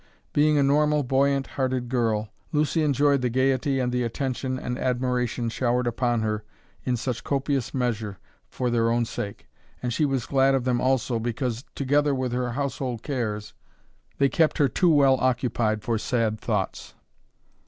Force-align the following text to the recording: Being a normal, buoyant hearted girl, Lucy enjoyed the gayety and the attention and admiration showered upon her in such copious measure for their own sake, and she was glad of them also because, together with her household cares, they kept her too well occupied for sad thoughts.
Being 0.33 0.57
a 0.57 0.63
normal, 0.63 1.03
buoyant 1.03 1.45
hearted 1.45 1.87
girl, 1.87 2.29
Lucy 2.51 2.81
enjoyed 2.81 3.21
the 3.21 3.29
gayety 3.29 3.79
and 3.79 3.91
the 3.91 4.01
attention 4.01 4.57
and 4.57 4.79
admiration 4.79 5.47
showered 5.47 5.85
upon 5.85 6.21
her 6.23 6.43
in 6.83 6.97
such 6.97 7.23
copious 7.23 7.71
measure 7.71 8.17
for 8.49 8.71
their 8.71 8.89
own 8.89 9.05
sake, 9.05 9.47
and 9.79 9.93
she 9.93 10.05
was 10.05 10.25
glad 10.25 10.55
of 10.55 10.63
them 10.63 10.81
also 10.81 11.19
because, 11.19 11.65
together 11.75 12.15
with 12.15 12.31
her 12.31 12.53
household 12.53 13.03
cares, 13.03 13.53
they 14.17 14.27
kept 14.27 14.57
her 14.57 14.67
too 14.67 14.89
well 14.89 15.17
occupied 15.19 15.83
for 15.83 15.99
sad 15.99 16.39
thoughts. 16.39 16.95